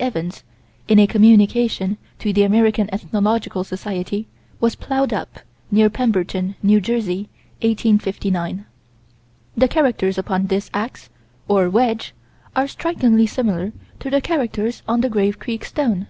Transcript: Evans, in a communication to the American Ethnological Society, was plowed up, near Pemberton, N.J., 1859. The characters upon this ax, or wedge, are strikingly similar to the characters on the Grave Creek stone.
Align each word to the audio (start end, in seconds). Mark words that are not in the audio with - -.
Evans, 0.00 0.42
in 0.88 0.98
a 0.98 1.06
communication 1.06 1.98
to 2.18 2.32
the 2.32 2.42
American 2.42 2.92
Ethnological 2.92 3.62
Society, 3.62 4.26
was 4.58 4.74
plowed 4.74 5.12
up, 5.12 5.38
near 5.70 5.88
Pemberton, 5.88 6.56
N.J., 6.64 6.94
1859. 6.94 8.66
The 9.56 9.68
characters 9.68 10.18
upon 10.18 10.48
this 10.48 10.68
ax, 10.74 11.10
or 11.46 11.70
wedge, 11.70 12.12
are 12.56 12.66
strikingly 12.66 13.28
similar 13.28 13.72
to 14.00 14.10
the 14.10 14.20
characters 14.20 14.82
on 14.88 15.00
the 15.00 15.08
Grave 15.08 15.38
Creek 15.38 15.64
stone. 15.64 16.08